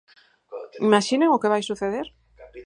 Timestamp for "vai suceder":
1.53-2.07